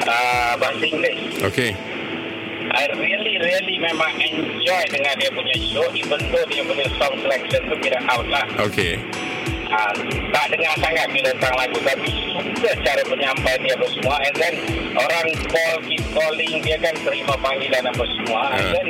uh, 0.07 0.53
bahasa 0.57 0.85
Inggeris. 0.85 1.41
Okey. 1.43 1.71
I 2.65 2.85
really, 2.97 3.39
really 3.39 3.77
memang 3.79 4.19
enjoy 4.19 4.83
dengan 4.91 5.15
dia 5.15 5.31
punya 5.31 5.57
show 5.63 5.85
even 5.93 6.19
though 6.33 6.47
dia 6.49 6.65
punya 6.65 6.87
song 6.97 7.15
selection 7.21 7.61
tu 7.69 7.77
kira 7.79 8.01
out 8.09 8.27
lah. 8.27 8.43
Okey. 8.65 8.99
Uh, 9.65 9.93
tak 10.31 10.47
dengar 10.51 10.75
sangat 10.79 11.07
bila 11.11 11.29
tentang 11.35 11.55
lagu 11.57 11.79
tapi 11.83 12.07
suka 12.31 12.71
cara 12.81 13.03
penyampaian 13.05 13.59
dia 13.59 13.75
apa 13.75 13.87
semua 13.91 14.17
and 14.23 14.37
then 14.37 14.55
orang 14.95 15.27
call 15.51 15.77
keep 15.83 16.05
calling 16.15 16.55
dia 16.63 16.77
kan 16.79 16.95
terima 16.95 17.35
panggilan 17.37 17.83
apa 17.83 18.05
semua 18.07 18.43
and 18.55 18.61
Ah. 18.61 18.71
then 18.71 18.89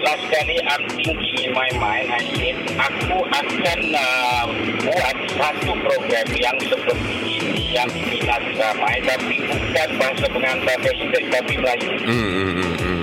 last 0.00 0.24
kali 0.30 0.56
I'm 0.64 0.80
thinking 0.96 1.18
in 1.44 1.52
my 1.52 1.68
mind 1.76 2.08
I 2.08 2.20
said 2.30 2.56
aku 2.72 3.16
akan 3.20 3.80
uh, 3.92 4.44
buat 4.86 5.16
satu 5.34 5.70
program 5.82 6.28
yang 6.32 6.56
seperti 6.62 7.14
ini 7.20 7.53
yang 7.74 7.90
diminati 7.90 8.52
ramai 8.54 8.96
tapi 9.02 9.36
bukan 9.50 9.88
bahasa 9.98 10.26
pengantar 10.30 10.78
Inggeris 10.94 11.28
tapi 11.34 11.52
Melayu 11.58 11.90
Hmm, 12.06 12.30
hmm, 12.30 12.52
hmm, 12.54 12.74
hmm. 12.78 13.02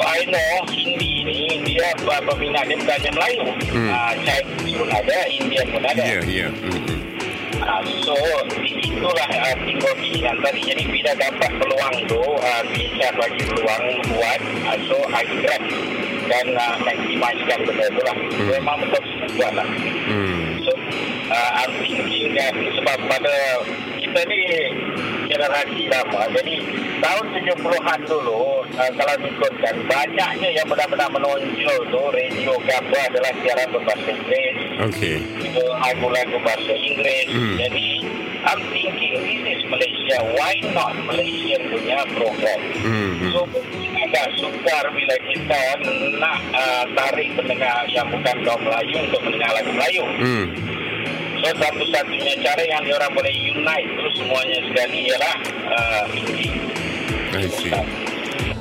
I 0.00 0.24
know 0.32 0.52
Hindi 0.72 1.10
ni 1.28 1.40
dia 1.68 1.92
peminat 2.24 2.64
dia 2.66 2.76
bukannya 2.80 3.10
Melayu. 3.12 3.44
Hmm. 3.68 3.88
Uh, 3.92 4.12
Chinese 4.24 4.76
pun 4.80 4.88
ada, 4.88 5.16
Indian 5.28 5.66
pun 5.68 5.82
ada. 5.84 6.02
Ya, 6.02 6.20
ya. 6.24 6.48
Hmm, 6.48 6.80
hmm. 6.88 6.98
Uh, 7.60 7.82
so 8.00 8.16
di 8.48 8.72
situlah 8.80 9.28
uh, 9.28 9.54
timbul 9.68 9.92
keinginan 10.00 10.36
tadi. 10.40 10.60
Jadi 10.64 10.82
bila 10.88 11.12
dapat 11.20 11.50
peluang 11.60 11.96
tu, 12.08 12.22
uh, 12.24 12.62
bisa 12.72 13.06
bagi 13.20 13.42
peluang 13.44 13.84
buat. 14.08 14.40
Uh, 14.64 14.78
so 14.88 14.96
I 15.12 15.24
grab 15.44 15.62
dan 16.30 16.46
uh, 16.56 16.74
maksimalkan 16.80 17.58
benda 17.68 17.86
tu 17.92 18.02
lah. 18.02 18.16
Hmm. 18.16 18.48
Memang 18.56 18.76
betul 18.80 19.04
buat 19.36 19.52
lah. 19.52 19.68
Hmm. 20.08 20.49
Uh, 21.30 21.62
that 22.34 22.54
sebab 22.58 22.98
pada 23.06 23.34
kita 24.02 24.20
ni 24.26 24.40
generasi 25.30 25.86
lama. 25.86 26.26
Jadi 26.34 26.54
tahun 26.98 27.24
70-an 27.38 28.00
dulu 28.02 28.66
uh, 28.66 28.90
kalau 28.98 29.14
diikutkan 29.22 29.74
banyaknya 29.86 30.48
yang 30.50 30.66
benar-benar 30.66 31.06
menonjol 31.14 31.78
tu 31.86 32.02
radio 32.10 32.52
apa 32.66 32.98
adalah 33.14 33.32
siaran 33.38 33.68
berbahasa 33.70 34.10
Inggeris. 34.10 34.56
Okey. 34.90 35.16
Itu 35.38 35.62
lagu-lagu 35.78 36.36
bahasa 36.42 36.74
Inggeris. 36.74 37.30
Hmm. 37.30 37.56
Jadi 37.62 37.86
I'm 38.40 38.60
thinking 38.72 39.14
this 39.22 39.40
is 39.54 39.62
Malaysia. 39.70 40.18
Why 40.34 40.54
not 40.74 40.96
Malaysia 41.06 41.56
punya 41.70 41.98
program? 42.16 42.60
Hmm, 42.82 43.12
hmm. 43.20 43.30
So 43.36 43.40
agak 44.10 44.26
sukar 44.42 44.84
bila 44.90 45.16
kita 45.30 45.62
nak 46.18 46.38
uh, 46.56 46.84
tarik 46.98 47.30
pendengar 47.38 47.86
yang 47.92 48.08
bukan 48.10 48.36
kaum 48.42 48.60
Melayu 48.66 48.96
untuk 49.06 49.20
mendengar 49.22 49.50
lagu 49.54 49.70
Melayu. 49.76 50.04
Hmm. 50.18 50.44
So 51.40 51.48
satu-satunya 51.50 52.34
cara 52.40 52.62
yang 52.62 52.82
diorang 52.84 53.12
boleh 53.12 53.32
unite 53.32 53.88
tu 53.96 54.08
semuanya 54.14 54.58
sekali 54.66 54.98
ialah 55.08 55.34
uh, 55.68 56.04
Hindi. 56.06 56.46
I 57.30 57.46
see. 57.48 57.72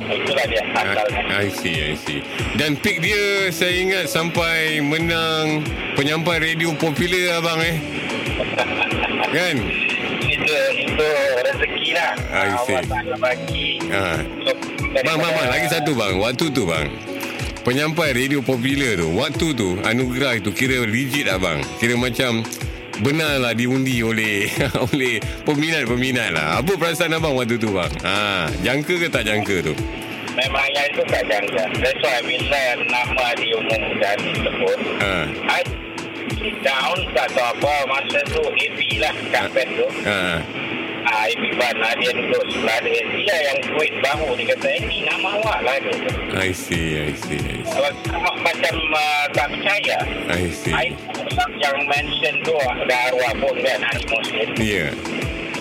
Itulah 0.09 0.45
dia 0.45 0.61
asalnya. 0.65 1.03
I, 1.29 1.45
I 1.45 1.47
see, 1.51 1.75
I 1.75 1.93
see. 1.93 2.21
Dan 2.55 2.77
pick 2.77 2.97
dia 2.97 3.49
saya 3.49 3.73
ingat 3.75 4.05
sampai 4.07 4.79
menang 4.79 5.61
penyampai 5.93 6.39
radio 6.39 6.73
popular 6.73 7.37
abang 7.37 7.59
eh. 7.59 7.77
kan? 9.35 9.55
Itu 10.19 10.55
itu 10.75 11.07
rezeki 11.43 11.89
lah. 11.93 12.11
I 12.25 12.33
Ah, 12.47 12.57
see. 12.63 12.73
Allah 12.73 12.89
Ta'ala 12.89 13.15
bagi. 13.19 13.67
Ha. 13.89 14.05
So, 14.45 14.51
Bang, 15.05 15.17
bang, 15.17 15.31
bang, 15.31 15.47
lagi 15.49 15.67
satu 15.69 15.91
bang. 15.93 16.13
Waktu 16.17 16.45
tu 16.49 16.63
bang. 16.65 16.89
Penyampai 17.61 18.15
radio 18.15 18.41
popular 18.41 18.97
tu. 18.97 19.13
Waktu 19.13 19.45
tu 19.53 19.69
anugerah 19.83 20.41
itu 20.41 20.49
kira 20.49 20.81
legit 20.81 21.29
abang. 21.29 21.61
Kira 21.77 21.93
macam 21.93 22.41
benarlah 22.99 23.55
diundi 23.55 24.03
oleh 24.03 24.47
oleh 24.91 25.19
peminat-peminat 25.43 26.29
lah. 26.35 26.47
Apa 26.59 26.75
perasaan 26.75 27.15
abang 27.15 27.35
waktu 27.35 27.55
tu 27.59 27.71
bang? 27.71 27.91
Ha, 28.03 28.47
jangka 28.63 28.93
ke 28.99 29.07
tak 29.07 29.23
jangka 29.27 29.71
tu? 29.71 29.73
Memang 30.37 30.67
yang 30.71 30.87
itu 30.93 31.03
tak 31.09 31.23
jangka. 31.27 31.63
That's 31.83 31.99
why 31.99 32.19
bila 32.23 32.63
nama 32.87 33.27
diumumkan 33.35 34.17
disebut, 34.23 34.79
Ha. 35.03 35.13
I 35.51 35.61
down 36.63 36.97
tak 37.11 37.27
tahu 37.35 37.59
apa 37.59 37.73
masa 37.87 38.19
tu 38.31 38.43
AB 38.43 38.79
lah 39.03 39.15
kapten 39.31 39.67
tu. 39.75 39.87
Ha. 40.07 40.39
Ah, 41.29 41.37
AB 41.37 41.45
Bana 41.61 41.89
dia 42.01 42.09
duduk 42.09 42.41
sebelah 42.49 42.79
dia. 42.81 43.05
Dia 43.05 43.37
yang 43.53 43.59
tweet 43.61 43.93
baru 44.01 44.33
dia 44.33 44.45
kata, 44.49 44.65
eh 44.65 44.81
ni 44.89 44.97
nama 45.05 45.37
awak 45.37 45.59
lah 45.61 45.77
dia. 45.77 45.97
I 46.33 46.49
see, 46.49 46.97
I 46.97 47.13
see, 47.13 47.37
I 47.37 47.61
see. 47.61 48.01
Sama 48.09 48.33
macam 48.41 48.73
uh, 48.97 49.23
tak 49.37 49.47
percaya. 49.53 49.97
I 50.25 50.49
see. 50.49 50.73
I 50.73 50.89
yang 51.61 51.85
mention 51.85 52.33
tu 52.41 52.57
ada 52.57 53.13
arwah 53.13 53.33
pun 53.37 53.53
kan 53.61 53.77
ahli 53.77 54.03
muslim. 54.09 54.47
Ya. 54.57 54.89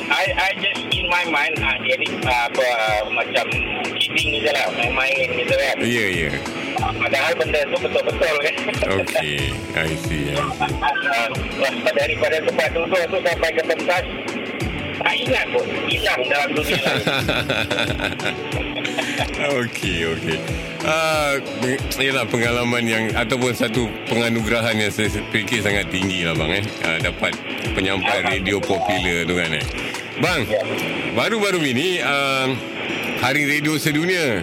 I 0.09 0.25
I 0.41 0.51
just 0.57 0.89
in 0.89 1.05
my 1.13 1.29
mind 1.29 1.61
ah 1.61 1.77
dia 1.85 2.01
ni 2.01 2.17
uh, 2.17 2.49
apa 2.49 2.69
macam 3.13 3.47
kidding 3.93 4.41
je 4.41 4.49
lah 4.49 4.73
main-main 4.73 5.29
gitu 5.37 5.53
kan. 5.53 5.77
Ya, 5.85 6.07
ya. 6.09 6.33
Ah, 6.81 6.97
Padahal 6.97 7.33
benda 7.37 7.61
tu 7.69 7.77
betul-betul 7.77 8.35
kan. 8.41 8.57
Okey, 9.05 9.53
I 9.77 9.93
see, 10.01 10.33
I 10.33 10.41
see. 10.49 10.73
Uh, 10.81 11.29
daripada 11.93 12.41
tempat 12.41 12.69
duduk 12.73 13.03
tu 13.13 13.19
sampai 13.21 13.51
ke 13.53 13.63
pentas 13.69 14.05
tak 14.99 15.15
ingat 15.15 15.45
pun 15.55 15.67
hilang 15.87 16.23
dalam 16.27 16.49
dunia 16.55 16.79
lain. 16.83 17.07
Okey, 19.39 20.03
okey. 20.15 20.39
Ah, 20.83 21.39
uh, 21.39 22.03
ialah 22.03 22.27
pengalaman 22.27 22.83
yang 22.87 23.05
ataupun 23.15 23.55
satu 23.55 23.87
penganugerahan 24.11 24.79
yang 24.79 24.91
saya 24.91 25.11
fikir 25.31 25.63
sangat 25.63 25.91
tinggi 25.91 26.27
lah 26.27 26.35
bang 26.35 26.63
eh. 26.63 26.65
Uh, 26.83 26.99
dapat 27.03 27.33
penyampai 27.75 28.27
radio 28.27 28.59
popular 28.59 29.27
tu 29.27 29.35
kan 29.39 29.51
eh. 29.59 29.65
Bang, 30.19 30.43
baru-baru 31.15 31.63
ini 31.71 32.03
uh, 32.03 32.51
Hari 33.23 33.47
Radio 33.47 33.79
Sedunia. 33.79 34.43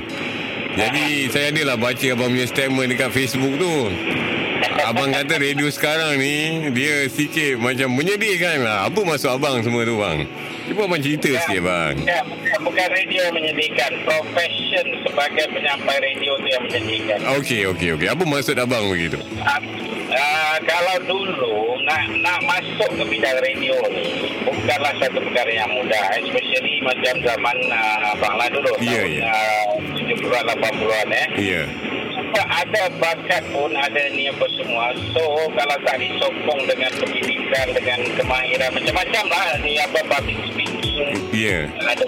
Jadi 0.75 1.31
saya 1.31 1.55
adalah 1.55 1.79
baca 1.79 2.07
abang 2.11 2.31
punya 2.35 2.47
statement 2.47 2.91
dekat 2.91 3.11
Facebook 3.11 3.55
tu. 3.59 3.75
Abang 4.75 5.07
kata 5.09 5.39
radio 5.39 5.71
sekarang 5.71 6.19
ni 6.19 6.35
dia 6.69 7.07
sikit 7.07 7.55
macam 7.57 7.87
menyedihkan 7.89 8.59
lah. 8.59 8.85
Apa 8.85 8.99
maksud 9.01 9.31
abang 9.31 9.63
semua 9.63 9.81
tu 9.81 9.95
bang? 9.95 10.27
Cuba 10.67 10.83
abang 10.83 10.99
cerita 10.99 11.31
sikit 11.31 11.61
bang. 11.63 11.93
Ya, 12.03 12.19
bukan, 12.21 12.59
bukan 12.61 12.87
radio 12.91 13.23
menyedihkan. 13.31 13.91
Profession 14.03 14.85
sebagai 15.01 15.47
penyampai 15.49 15.95
radio 15.97 16.31
tu 16.35 16.47
yang 16.49 16.63
menyedihkan. 16.65 17.19
Okey, 17.39 17.61
okey, 17.71 17.89
okey. 17.95 18.07
Apa 18.11 18.23
maksud 18.23 18.59
abang 18.59 18.83
begitu? 18.85 19.15
Uh, 19.39 19.61
uh, 20.11 20.55
kalau 20.67 20.97
dulu 21.07 21.55
nak 21.81 22.03
nak 22.19 22.39
masuk 22.43 22.91
ke 22.91 23.03
bidang 23.07 23.37
radio 23.39 23.79
ni 23.89 24.11
bukanlah 24.43 24.91
satu 24.99 25.23
perkara 25.23 25.51
yang 25.55 25.71
mudah 25.71 26.03
especially 26.19 26.83
macam 26.83 27.13
zaman 27.23 27.57
uh, 27.71 28.11
abang 28.11 28.35
lah 28.35 28.47
dulu 28.51 28.69
Ya, 28.81 29.01
tahun 29.01 29.11
ya. 29.13 29.23
uh, 29.23 29.65
70-an 30.03 30.45
80-an 30.51 31.07
eh 31.09 31.27
Ya. 31.39 31.63
Sebab 32.35 32.51
ada 32.51 32.83
bakat 32.99 33.47
pun 33.47 33.71
ada 33.71 34.11
ni 34.11 34.27
apa 34.27 34.43
semua. 34.59 34.91
So 35.15 35.23
kalau 35.55 35.77
tak 35.87 36.03
disokong 36.03 36.67
dengan 36.67 36.91
pendidikan 36.99 37.71
dengan 37.71 37.99
kemahiran 38.11 38.75
macam-macam 38.75 39.23
lah 39.31 39.55
ni 39.63 39.79
apa 39.79 40.03
public 40.03 40.35
speaking. 40.51 41.15
Ya. 41.31 41.71
ada 41.87 42.03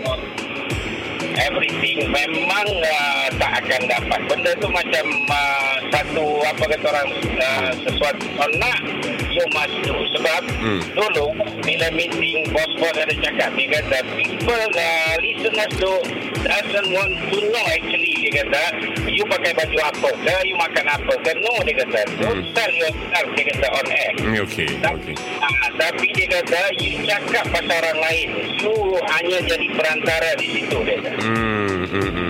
everything. 1.48 2.12
Memang 2.12 2.68
uh, 2.68 3.26
tak 3.40 3.64
akan 3.64 3.82
dapat. 3.88 4.20
Benda 4.28 4.52
tu 4.60 4.68
macam 4.68 5.06
uh, 5.32 5.76
satu 5.96 6.44
apa 6.44 6.64
kata 6.76 6.86
orang 6.92 7.10
uh, 7.40 7.72
sesuatu. 7.88 8.28
Oh, 8.44 8.52
nak 8.60 8.84
you 9.32 9.48
must 9.56 9.76
do. 9.88 9.96
Sebab 10.12 10.42
Hmm. 10.60 10.82
dulu 10.92 11.32
bila 11.64 11.88
meeting 11.96 12.44
bos-bos 12.78 12.96
ada 12.96 13.14
cakap 13.18 13.50
dia 13.58 13.68
kata 13.74 13.98
people 14.14 14.54
uh, 14.78 15.14
listeners 15.18 15.74
tu 15.76 15.94
doesn't 16.40 16.90
want 16.94 17.14
to 17.28 17.38
know 17.50 17.64
actually 17.68 18.14
dia 18.22 18.46
kata 18.46 18.62
you 19.10 19.26
pakai 19.26 19.52
baju 19.52 19.78
apa 19.84 20.10
ke 20.14 20.36
you 20.46 20.56
makan 20.56 20.86
apa 20.86 21.14
ke 21.18 21.32
no 21.42 21.54
dia 21.66 21.76
kata 21.76 22.00
don't 22.18 22.36
Hmm. 22.38 22.54
sell 22.54 22.70
yourself 22.72 23.28
dia 23.34 23.44
kata 23.50 23.68
on 23.72 23.88
air 23.90 24.12
Hmm, 24.18 24.36
Okey, 24.44 24.70
okey. 24.78 25.16
Ah, 25.42 25.68
tapi 25.74 26.06
dia 26.14 26.28
kata 26.30 26.60
you 26.78 27.02
cakap 27.02 27.46
pasal 27.50 27.74
orang 27.74 27.98
lain 28.00 28.28
you 28.56 28.74
hanya 29.10 29.38
jadi 29.44 29.68
perantara 29.74 30.30
di 30.38 30.48
situ 30.54 30.78
dia 30.86 30.98
kata 31.00 31.18
hmm, 31.18 31.82
hmm, 31.88 32.10
hmm. 32.14 32.27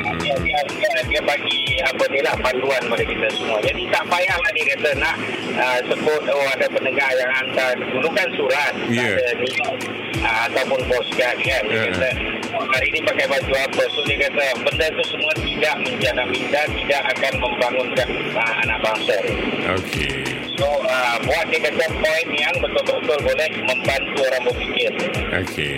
Dia, 0.65 0.91
dia, 1.07 1.21
bagi 1.21 1.61
apa 1.85 2.03
ni 2.09 2.19
lah 2.25 2.35
panduan 2.41 2.81
pada 2.89 3.03
kita 3.03 3.27
semua. 3.37 3.57
Jadi 3.61 3.83
tak 3.93 4.03
payahlah 4.09 4.49
dia 4.53 4.65
kata 4.73 4.89
nak 4.97 5.15
uh, 5.55 5.79
sebut 5.85 6.21
oh 6.25 6.47
ada 6.53 6.67
pendengar 6.69 7.09
yang 7.13 7.31
hantar 7.31 7.71
dulu 7.77 8.09
kan 8.13 8.27
surat 8.33 8.73
Ya. 8.89 9.13
ada 9.13 9.29
ni 9.37 9.51
uh, 10.23 10.41
ataupun 10.49 10.79
postcard 10.89 11.37
kan 11.41 11.63
dia 11.67 11.77
Ya. 11.77 11.81
kata 11.93 12.09
"Oh, 12.57 12.65
hari 12.73 12.87
ni 12.89 12.99
pakai 13.03 13.25
baju 13.27 13.53
apa 13.53 13.83
so 13.91 13.99
dia 14.07 14.17
kata 14.23 14.43
benda 14.63 14.87
tu 14.89 15.03
semua 15.05 15.33
tidak 15.37 15.75
menjana 15.83 16.23
minda 16.25 16.61
tidak 16.73 17.01
akan 17.13 17.33
membangunkan 17.37 18.09
uh, 18.33 18.53
anak 18.65 18.77
bangsa. 18.81 19.15
Okey. 19.77 20.15
So 20.57 20.65
uh, 20.65 21.15
buat 21.21 21.45
dia 21.51 21.61
kata 21.61 21.85
poin 22.01 22.27
yang 22.33 22.55
betul-betul 22.57 23.19
boleh 23.21 23.49
membantu 23.61 24.19
orang 24.25 24.43
berfikir. 24.49 24.91
Okey. 25.45 25.77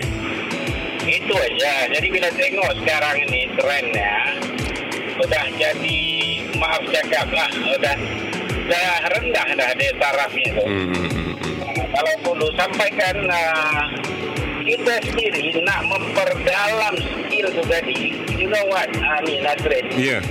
Itu 1.04 1.34
aja. 1.34 1.90
Jadi 1.90 2.08
bila 2.14 2.30
tengok 2.30 2.70
sekarang 2.80 3.16
ini 3.26 3.50
trennya 3.58 4.14
sudah 5.20 5.46
jadi 5.60 6.00
maaf 6.56 6.80
cakap 6.88 7.28
lah 7.36 7.52
dah 7.84 7.98
dah 8.72 8.92
rendah 9.18 9.48
dah 9.60 9.70
dia 9.76 9.92
tarafnya 10.00 10.48
tu. 10.56 10.64
Hmm, 10.64 10.88
hmm, 10.96 11.10
hmm, 11.12 11.34
hmm. 11.36 11.56
Kalau 11.90 12.14
dulu 12.24 12.48
sampaikan 12.56 13.18
uh, 13.28 13.84
kita 14.64 14.96
sendiri 15.04 15.60
nak 15.66 15.82
memperdalam 15.90 16.96
skill 16.96 17.48
tu 17.52 17.64
tadi. 17.68 18.16
You 18.38 18.48
know 18.48 18.64
what? 18.72 18.88
Uh, 18.94 19.20
ni 19.26 19.42
Nazrin. 19.42 19.86
Ya. 19.98 20.22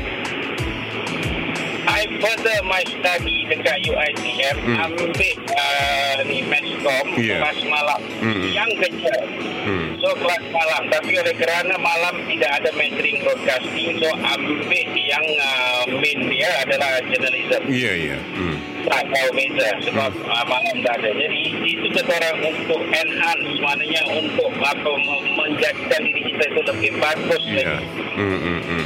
I 1.98 2.06
further 2.22 2.62
my 2.62 2.78
study 2.86 3.42
dekat 3.50 3.82
UITM 3.82 4.56
Hmm. 4.62 4.86
ambil 4.86 5.10
uh, 5.50 6.14
ni 6.30 6.46
Mescom 6.46 7.06
Yeah. 7.18 7.42
kelas 7.42 7.58
malam 7.66 8.00
Hmm. 8.22 8.54
yang 8.54 8.70
kecil. 8.78 9.18
Hmm. 9.66 9.98
So 9.98 10.14
kelas 10.14 10.46
malam 10.54 10.86
tapi 10.94 11.18
oleh 11.18 11.34
kerana 11.34 11.74
malam 11.74 12.22
tidak 12.30 12.62
ada 12.62 12.70
mainstream 12.78 13.18
broadcasting 13.26 13.98
so 13.98 14.08
ambil 14.14 14.58
yang 14.94 15.26
uh, 15.42 15.82
main 15.98 16.18
dia 16.30 16.50
adalah 16.62 17.02
journalism. 17.02 17.66
Ya, 17.66 17.92
ya. 17.98 18.18
Hmm. 18.38 18.56
Tak 18.56 18.77
tahu 18.88 19.28
beza 19.37 19.68
sebab 19.85 20.12
uh, 20.25 20.45
malam 20.49 20.76
tak 20.85 20.95
ada. 21.00 21.11
Jadi 21.12 21.40
itu 21.85 22.00
orang 22.00 22.37
untuk 22.40 22.80
enhance 22.88 23.52
maknanya 23.61 24.02
untuk 24.09 24.50
apa 24.61 24.90
menjadikan 25.37 26.00
diri 26.04 26.23
kita 26.33 26.45
itu 26.49 26.61
lebih 26.64 26.92
bagus 27.00 27.42
Ya. 27.49 27.54
lagi. 27.78 27.87
Hmm, 28.18 28.38
hmm, 28.42 28.61
hmm. 28.66 28.85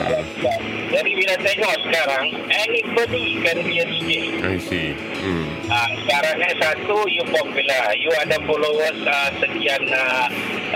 Jadi 0.93 1.11
bila 1.17 1.35
tengok 1.41 1.77
sekarang 1.89 2.25
anybody 2.53 3.25
can 3.41 3.59
be 3.65 3.75
a 3.81 3.85
DJ. 3.89 4.11
I 4.45 4.57
see. 4.61 4.93
Hmm. 5.25 5.47
Ah, 5.73 5.89
sekarang 6.05 6.37
ni 6.37 6.51
satu 6.61 6.97
you 7.09 7.25
popular, 7.33 7.85
you 7.97 8.13
ada 8.21 8.37
followers 8.45 8.99
uh, 9.09 9.29
sekian 9.41 9.83
uh, 9.89 10.27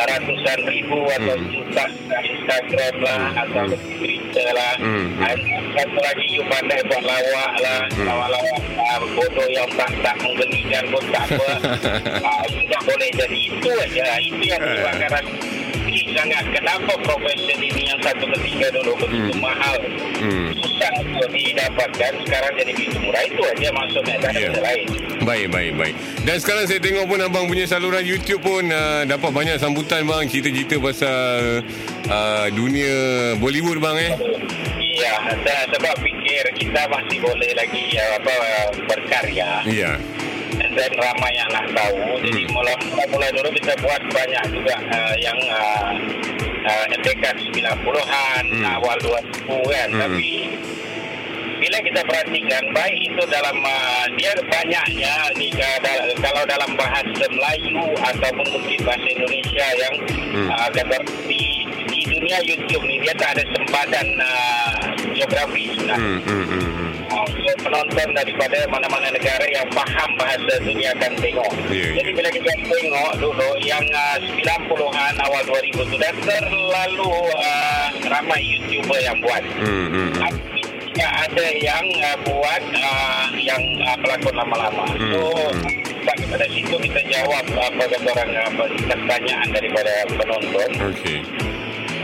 ratusan 0.04 0.58
ribu 0.68 0.98
atau 1.08 1.34
Hmm. 1.36 1.48
juta 1.48 1.84
Instagram 2.20 2.94
lah 3.00 3.22
atau 3.40 3.62
Hmm. 3.64 3.72
di 3.72 3.78
Twitter 3.96 4.48
lah. 4.52 4.74
Hmm. 4.76 5.06
Dan 5.16 5.36
satu 5.72 5.98
lagi 5.98 6.26
you 6.28 6.42
pandai 6.52 6.80
buat 6.84 7.02
lawak 7.02 7.52
lah, 7.64 7.80
Hmm. 7.96 8.04
lawak-lawak 8.04 8.60
uh, 8.76 9.00
bodoh 9.16 9.48
yang 9.48 9.68
tak 9.74 9.90
tak 10.04 10.16
menggelikan 10.20 10.84
pun 10.92 11.04
tak 11.08 11.24
apa. 11.32 11.48
uh, 12.28 12.44
boleh 12.84 13.10
jadi 13.16 13.38
itu 13.40 13.70
aja. 13.72 14.06
Itu 14.20 14.42
yang 14.44 14.60
menyebabkan 14.60 15.24
sedih 15.24 15.55
sangat. 16.16 16.44
Kenapa 16.50 16.92
profession 17.04 17.58
ini 17.60 17.82
yang 17.86 18.00
satu 18.00 18.24
ketika 18.34 18.66
dulu 18.72 18.92
begitu 18.98 19.32
Hmm. 19.36 19.42
mahal? 19.44 19.76
Hmm. 20.16 20.48
Susah 20.56 20.92
untuk 21.04 21.28
didapatkan 21.28 22.12
sekarang 22.24 22.52
jadi 22.56 22.72
begitu 22.72 22.96
murah 22.98 23.22
itu 23.22 23.40
aja 23.44 23.68
maksudnya 23.70 24.16
tak 24.18 24.30
ada 24.32 24.40
benda 24.48 24.60
lain. 24.64 24.86
Baik, 25.22 25.46
baik, 25.50 25.72
baik. 25.76 25.94
Dan 26.24 26.36
sekarang 26.38 26.64
saya 26.64 26.80
tengok 26.80 27.04
pun 27.06 27.18
abang 27.20 27.44
punya 27.46 27.66
saluran 27.66 28.02
YouTube 28.02 28.40
pun 28.40 28.64
uh, 28.68 29.02
dapat 29.04 29.30
banyak 29.30 29.56
sambutan 29.58 30.06
bang. 30.06 30.24
Cerita-cerita 30.26 30.76
pasal 30.80 31.60
uh, 32.08 32.46
dunia 32.50 32.96
Bollywood 33.36 33.78
bang 33.78 33.96
eh. 34.00 34.12
Ya, 34.96 35.12
sebab 35.68 35.92
fikir 36.00 36.44
kita 36.56 36.88
masih 36.88 37.20
boleh 37.20 37.52
lagi 37.52 37.84
uh, 38.00 38.16
apa 38.16 38.34
berkarya 38.88 39.60
Ya. 39.68 40.00
Dan 40.54 40.90
ramai 40.96 41.32
yang 41.34 41.50
nak 41.50 41.66
tahu. 41.72 41.98
Jadi 42.22 42.42
Hmm. 42.44 42.52
mula 42.52 42.74
mula 43.10 43.26
dulu 43.32 43.48
kita 43.54 43.72
buat 43.80 44.02
banyak 44.12 44.44
juga 44.52 44.76
uh, 44.92 45.14
yang 45.18 45.38
uh, 45.50 45.84
uh, 46.64 46.84
dekat 47.02 47.34
90-an, 47.50 48.44
Hmm. 48.52 48.64
awal 48.78 48.96
2000 49.00 49.60
kan. 49.66 49.88
Hmm. 49.90 50.00
Tapi 50.04 50.30
bila 51.56 51.78
kita 51.80 52.00
perhatikan 52.04 52.62
baik 52.70 53.00
itu 53.00 53.22
dalam 53.26 53.56
uh, 53.58 54.04
dia 54.14 54.30
banyaknya 54.44 55.14
di 55.34 55.48
uh, 55.56 55.78
kalau 56.20 56.44
dalam 56.44 56.70
bahasa 56.76 57.24
Melayu 57.26 57.80
ataupun 57.96 58.46
mungkin 58.52 58.78
bahasa 58.84 59.06
Indonesia 59.08 59.66
yang 59.74 59.94
Hmm. 60.36 60.48
uh, 60.52 60.68
kata 60.68 61.00
di 61.24 61.64
di 61.86 62.00
dunia 62.04 62.36
YouTube 62.44 62.84
ni 62.84 63.00
dia 63.00 63.14
tak 63.16 63.38
ada 63.38 63.44
sempadan 63.56 64.04
uh, 64.20 64.74
geografi 65.16 65.72
nah, 65.88 65.96
Hmm, 65.96 66.20
hmm, 66.20 66.44
hmm, 66.44 66.70
hmm. 66.76 66.92
Uh, 67.46 67.56
penonton 67.62 68.08
daripada 68.12 68.58
mana-mana 68.68 69.08
negara 69.14 69.46
yang 69.48 69.66
faham 69.70 70.10
bahasa 70.18 70.52
dunia 70.62 70.90
akan 70.98 71.12
tengok 71.22 71.52
Ya, 71.66 71.88
jadi 72.02 72.10
bila 72.14 72.28
kita 72.30 72.52
tengok 72.66 73.12
dulu 73.22 73.50
yang 73.62 73.84
uh, 73.94 74.16
90-an 74.20 75.14
awal 75.22 75.42
2000 75.46 75.92
sudah 75.94 76.12
terlalu 76.22 77.14
uh, 77.38 77.86
ramai 78.06 78.40
YouTuber 78.42 78.98
yang 79.02 79.18
buat 79.22 79.42
Hmm, 79.56 79.86
hmm, 79.88 80.08
hmm. 80.12 80.20
tapi 80.20 80.40
tidak 80.96 81.12
ada 81.28 81.46
yang 81.60 81.86
uh, 82.08 82.16
buat 82.24 82.62
uh, 82.72 83.24
yang 83.36 83.62
uh, 83.84 83.96
pelakon 84.00 84.32
lama-lama. 84.32 84.84
Hmm, 84.96 85.12
So 85.12 85.20
hmm. 85.52 85.60
daripada 86.08 86.44
situ 86.48 86.72
kita 86.72 87.00
jawab 87.12 87.44
apa 87.52 87.82
kata 87.84 88.08
orang 88.16 88.30
apa 88.32 88.64
pertanyaan 88.88 89.48
daripada 89.52 89.92
penonton. 90.08 90.70
Okey. 90.92 91.20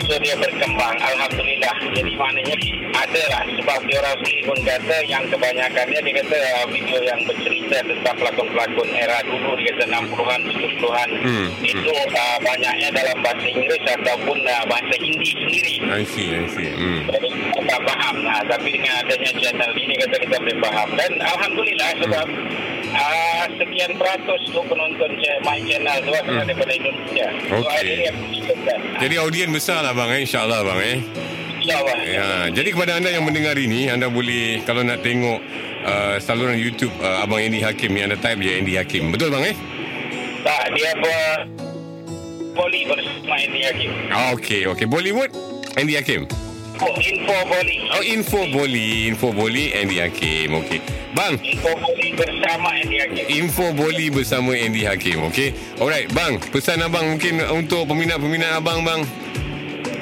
So 0.04 0.18
dia 0.20 0.34
berkembang 0.36 0.96
Alhamdulillah 1.00 1.51
Jadi 1.92 2.12
maknanya 2.14 2.56
Adalah 2.94 3.42
Sebab 3.52 3.78
dia 3.84 3.96
orang 3.98 4.16
sendiri 4.18 4.42
pun 4.44 4.58
kata 4.60 4.96
Yang 5.04 5.24
kebanyakannya 5.30 6.00
Dia 6.00 6.14
kata 6.18 6.36
uh, 6.36 6.66
video 6.68 6.98
yang 7.00 7.20
bercerita 7.22 7.76
Tentang 7.80 8.16
pelakon-pelakon 8.16 8.88
era 8.90 9.18
dulu 9.22 9.50
Dia 9.56 9.70
kata 9.72 9.84
60-an 9.88 10.40
70-an 10.46 11.08
Hmm, 11.22 11.48
Itu 11.60 11.90
uh, 11.92 12.38
banyaknya 12.40 12.88
dalam 12.90 13.16
bahasa 13.20 13.44
Inggeris 13.44 13.86
Ataupun 13.92 14.38
uh, 14.40 14.64
bahasa 14.66 14.94
Hindi 14.96 15.28
sendiri 15.30 15.74
I 15.92 16.04
see, 16.04 16.28
I 16.30 16.46
see. 16.48 16.70
Hmm. 16.72 17.04
jadi 17.06 17.28
kita 17.28 17.60
tak 17.68 17.80
faham 17.84 18.16
nah, 18.18 18.40
tapi 18.46 18.72
dengan 18.72 18.96
adanya 18.98 19.30
channel 19.34 19.70
ini 19.74 19.94
kata 19.98 20.16
kita 20.16 20.36
boleh 20.36 20.56
faham 20.58 20.88
dan 20.94 21.12
Alhamdulillah 21.20 21.90
sebab 21.98 22.26
uh, 22.88 23.44
sekian 23.54 23.92
peratus 23.94 24.40
tu 24.46 24.60
penonton 24.62 25.10
ch- 25.14 25.40
my 25.42 25.60
channel 25.60 25.96
tu 25.98 26.10
adalah 26.10 26.22
Hmm. 26.24 26.38
daripada 26.42 26.72
Indonesia 26.72 27.26
so 27.44 27.54
Okey. 27.58 27.68
akhirnya 27.68 28.10
menunjukkan 28.14 28.78
Jadi 28.98 29.14
audien 29.18 29.50
besar 29.50 29.78
lah 29.80 29.92
bang 29.92 30.10
eh. 30.12 30.20
InsyaAllah 30.24 30.60
bang 30.64 30.80
eh. 30.80 30.98
Ya, 31.62 32.50
jadi 32.50 32.68
kepada 32.74 32.98
anda 32.98 33.08
yang 33.08 33.22
mendengar 33.22 33.54
ini, 33.54 33.86
anda 33.86 34.10
boleh 34.10 34.66
kalau 34.66 34.82
nak 34.82 35.00
tengok 35.00 35.38
uh, 35.86 36.16
saluran 36.18 36.58
YouTube 36.58 36.90
uh, 36.98 37.22
Abang 37.22 37.38
Andy 37.38 37.62
Hakim 37.62 37.94
ni, 37.94 38.02
anda 38.02 38.18
type 38.18 38.42
je 38.42 38.58
Andy 38.58 38.74
Hakim. 38.74 39.14
Betul 39.14 39.30
bang 39.30 39.54
eh? 39.54 39.56
tak 40.42 40.74
dia 40.74 40.90
ber 40.98 41.46
poli 42.52 42.82
bersama 42.82 43.38
Andy 43.38 43.62
Hakim 43.62 43.90
Ah, 44.10 44.34
okey, 44.34 44.66
okey. 44.74 44.86
Bollywood, 44.90 45.30
Andy 45.78 45.94
Hakim. 45.94 46.26
oh, 46.82 46.94
info 46.98 47.36
poli 47.46 47.76
Oh, 47.94 48.02
info 48.02 48.40
Boli, 48.50 49.06
info 49.06 49.28
Boli 49.30 49.70
Andy 49.70 50.02
Hakim. 50.02 50.58
Okey. 50.58 50.82
Bang, 51.14 51.38
info 51.38 51.70
poli 51.78 52.10
bersama 52.18 52.74
Andy 52.74 52.96
Hakim 52.98 53.24
info 53.30 53.70
Boli 53.70 54.10
bersama 54.10 54.50
Andy 54.50 54.82
Hakim. 54.82 55.22
Okey. 55.30 55.54
Alright, 55.78 56.10
bang, 56.10 56.42
pesan 56.50 56.82
abang 56.82 57.06
mungkin 57.06 57.38
untuk 57.54 57.86
peminat-peminat 57.86 58.58
abang 58.58 58.82
bang 58.82 59.06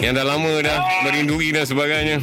yang 0.00 0.16
dah 0.16 0.24
lama 0.24 0.64
dah 0.64 0.78
merindui 1.04 1.52
dan 1.52 1.68
sebagainya. 1.68 2.18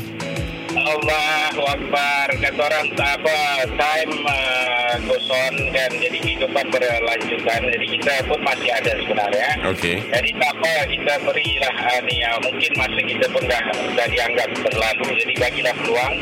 Allahu 0.78 1.62
Akbar. 1.68 2.28
Kata 2.38 2.60
orang 2.70 2.88
tak 2.94 3.18
apa 3.22 3.38
time 3.76 4.14
uh, 4.30 4.94
goes 5.10 5.26
on 5.30 5.54
kan 5.74 5.90
jadi 5.94 6.18
kehidupan 6.22 6.66
berlanjutan. 6.70 7.62
Jadi 7.66 7.86
kita 7.98 8.14
pun 8.30 8.40
masih 8.46 8.70
ada 8.72 8.94
sebenarnya. 9.02 9.50
Okey. 9.74 9.98
jadi 10.06 10.30
tak 10.38 10.52
apa 10.58 10.74
kita 10.86 11.14
berilah 11.26 11.76
uh, 11.82 12.00
ni 12.06 12.22
uh, 12.24 12.38
mungkin 12.46 12.72
masa 12.78 13.00
kita 13.04 13.26
pun 13.34 13.44
dah 13.50 13.64
dah 13.98 14.08
dianggap 14.10 14.50
berlalu 14.62 15.08
jadi 15.18 15.34
bagilah 15.42 15.74
peluang 15.82 16.16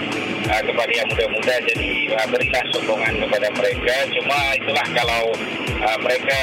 uh, 0.50 0.62
kepada 0.64 0.92
yang 0.92 1.08
muda-muda. 1.12 1.56
Jadi 1.68 1.90
uh, 2.16 2.28
berilah 2.32 2.64
sokongan 2.72 3.14
kepada 3.28 3.48
mereka. 3.60 3.96
Cuma 4.16 4.40
itulah 4.56 4.88
kalau 4.96 5.24
uh, 5.84 5.98
mereka 6.00 6.40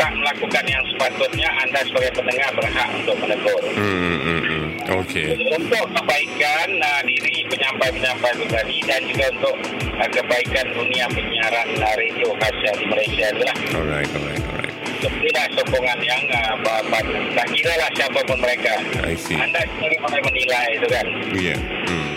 tak 0.00 0.10
melakukan 0.16 0.64
yang 0.64 0.82
sepatutnya 0.94 1.48
anda 1.60 1.80
sebagai 1.86 2.12
pendengar 2.18 2.50
berhak 2.56 2.88
untuk 2.98 3.16
menegur. 3.20 3.62
Hmm, 3.76 3.98
hmm, 4.00 4.20
hmm. 4.24 4.49
Okey. 4.90 5.38
untuk 5.54 5.86
kebaikan 5.94 6.68
uh, 6.82 7.00
diri 7.06 7.46
penyampai-penyampai 7.46 8.32
tadi 8.50 8.76
dan 8.90 9.00
juga 9.06 9.26
untuk 9.38 9.54
uh, 9.94 10.08
kebaikan 10.10 10.66
dunia 10.74 11.06
penyiaran 11.14 11.68
uh, 11.78 11.94
radio 11.94 12.28
khasnya 12.42 12.72
di 12.74 12.84
Malaysia 12.90 13.26
itulah 13.30 13.56
Alright, 13.78 14.10
alright, 14.10 14.42
alright. 14.50 14.74
berilah 14.98 15.46
sokongan 15.54 15.98
yang 16.02 16.22
uh, 16.34 16.74
apa 16.82 16.98
tak 17.38 17.46
kira 17.54 17.74
lah 17.78 17.90
siapa 17.94 18.18
pun 18.26 18.38
mereka 18.42 18.74
I 19.06 19.14
see. 19.14 19.38
anda 19.38 19.62
sendiri 19.62 19.96
boleh 20.02 20.20
menilai 20.26 20.66
itu 20.74 20.86
kan 20.90 21.06
Ya. 21.38 21.54
Yeah. 21.54 21.58
Hmm. 21.86 22.10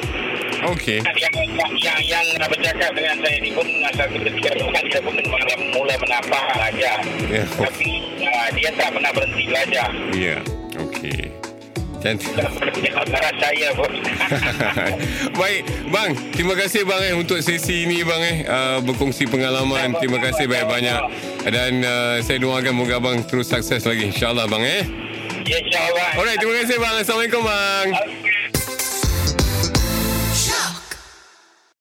Okey. 0.73 0.97
yang, 1.03 1.33
yang, 1.53 1.71
yang, 1.77 1.99
yang 2.07 2.25
uh, 2.41 2.47
bercakap 2.49 2.89
dengan 2.97 3.15
saya 3.21 3.35
ini 3.37 3.51
pun 3.53 3.67
satu 3.93 4.17
ketika 4.17 4.49
bukan 4.57 4.83
dia 4.89 4.99
pun 5.03 5.13
mula, 5.13 5.55
mula 5.77 5.95
menapah 6.01 6.43
belajar 6.57 6.97
Ya. 7.29 7.43
tapi 7.53 7.89
uh, 8.25 8.47
dia 8.57 8.69
tak 8.81 8.89
pernah 8.97 9.11
berhenti 9.13 9.43
belajar 9.45 9.89
Ya. 10.17 10.37
Okey. 10.81 11.32
Cantik. 12.03 12.35
antara 12.91 13.31
saya 13.39 13.71
pun 13.71 13.87
Baik, 15.39 15.63
bang. 15.87 16.11
Terima 16.35 16.53
kasih 16.59 16.83
bang 16.83 17.01
eh 17.07 17.13
untuk 17.15 17.39
sesi 17.39 17.87
ini 17.87 18.03
bang 18.03 18.21
eh 18.21 18.37
uh, 18.43 18.77
berkongsi 18.83 19.23
pengalaman. 19.31 19.95
Terima 19.95 20.19
kasih 20.19 20.51
banyak-banyak. 20.51 20.99
Dan 21.47 21.79
uh, 21.79 22.19
saya 22.19 22.43
doakan 22.43 22.75
moga 22.75 22.99
abang 22.99 23.23
terus 23.23 23.47
sukses 23.47 23.87
lagi 23.87 24.11
insya-Allah 24.11 24.51
bang 24.51 24.63
eh. 24.67 24.83
ya 25.47 25.57
insyaAllah 25.63 26.09
Alright, 26.19 26.39
terima 26.43 26.55
kasih 26.59 26.75
bang. 26.75 26.95
Assalamualaikum 26.99 27.41
bang. 27.47 27.87
Okey, 27.95 28.32